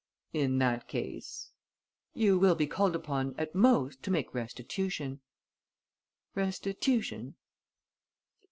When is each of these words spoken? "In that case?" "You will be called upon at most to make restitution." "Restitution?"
"In 0.33 0.57
that 0.57 0.87
case?" 0.87 1.51
"You 2.15 2.39
will 2.39 2.55
be 2.55 2.65
called 2.65 2.95
upon 2.95 3.35
at 3.37 3.53
most 3.53 4.01
to 4.01 4.09
make 4.09 4.33
restitution." 4.33 5.19
"Restitution?" 6.33 7.35